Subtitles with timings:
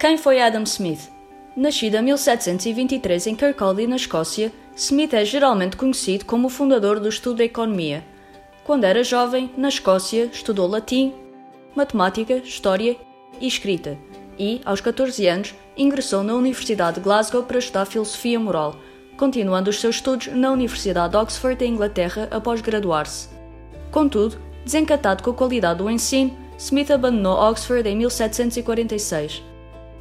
[0.00, 1.10] Quem foi Adam Smith?
[1.54, 7.06] Nascido em 1723 em Kirkcaldy, na Escócia, Smith é geralmente conhecido como o fundador do
[7.10, 8.02] estudo da economia.
[8.64, 11.12] Quando era jovem, na Escócia, estudou latim,
[11.76, 12.96] matemática, história
[13.38, 13.98] e escrita,
[14.38, 18.76] e, aos 14 anos, ingressou na Universidade de Glasgow para estudar filosofia moral,
[19.18, 23.28] continuando os seus estudos na Universidade de Oxford, em Inglaterra, após graduar-se.
[23.90, 29.49] Contudo, desencantado com a qualidade do ensino, Smith abandonou Oxford em 1746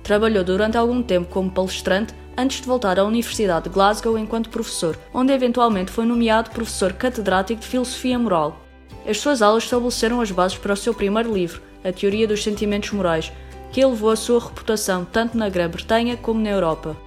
[0.09, 4.97] Trabalhou durante algum tempo como palestrante antes de voltar à Universidade de Glasgow enquanto professor,
[5.13, 8.59] onde eventualmente foi nomeado professor catedrático de Filosofia Moral.
[9.07, 12.89] As suas aulas estabeleceram as bases para o seu primeiro livro, A Teoria dos Sentimentos
[12.89, 13.31] Morais,
[13.71, 16.97] que elevou a sua reputação tanto na Grã-Bretanha como na Europa.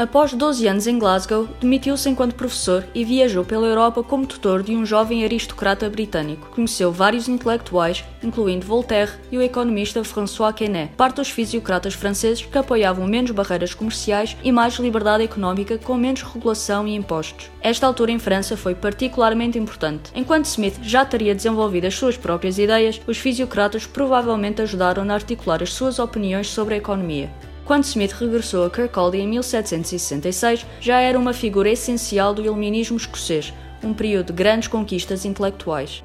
[0.00, 4.74] Após 12 anos em Glasgow, demitiu-se enquanto professor e viajou pela Europa como tutor de
[4.74, 6.48] um jovem aristocrata britânico.
[6.54, 12.56] Conheceu vários intelectuais, incluindo Voltaire e o economista François Quesnay, parte dos fisiocratas franceses que
[12.56, 17.50] apoiavam menos barreiras comerciais e mais liberdade económica com menos regulação e impostos.
[17.60, 20.12] Esta altura em França foi particularmente importante.
[20.14, 25.62] Enquanto Smith já teria desenvolvido as suas próprias ideias, os fisiocratas provavelmente ajudaram a articular
[25.62, 27.30] as suas opiniões sobre a economia.
[27.70, 33.54] Quando Smith regressou a Kirkcaldy em 1766, já era uma figura essencial do iluminismo escocês,
[33.80, 36.02] um período de grandes conquistas intelectuais.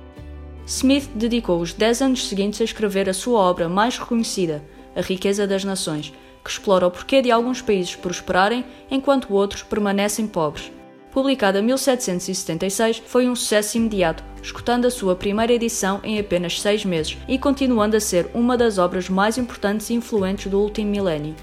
[0.67, 4.63] Smith dedicou os dez anos seguintes a escrever a sua obra mais reconhecida,
[4.95, 10.27] A Riqueza das Nações, que explora o porquê de alguns países prosperarem enquanto outros permanecem
[10.27, 10.71] pobres.
[11.11, 16.85] Publicada em 1776, foi um sucesso imediato, escutando a sua primeira edição em apenas seis
[16.85, 21.33] meses e continuando a ser uma das obras mais importantes e influentes do último milénio.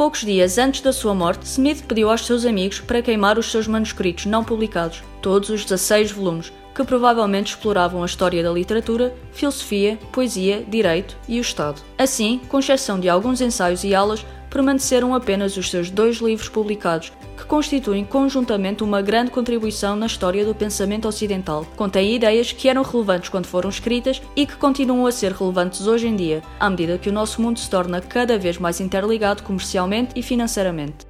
[0.00, 3.68] Poucos dias antes da sua morte, Smith pediu aos seus amigos para queimar os seus
[3.68, 9.98] manuscritos não publicados, todos os 16 volumes, que provavelmente exploravam a história da literatura, filosofia,
[10.10, 11.82] poesia, direito e o Estado.
[11.98, 17.12] Assim, com exceção de alguns ensaios e aulas, permaneceram apenas os seus dois livros publicados,
[17.36, 21.64] que constituem conjuntamente uma grande contribuição na história do pensamento ocidental.
[21.76, 26.08] Contém ideias que eram relevantes quando foram escritas e que continuam a ser relevantes hoje
[26.08, 30.12] em dia, à medida que o nosso mundo se torna cada vez mais interligado comercialmente
[30.16, 31.09] e financeiramente.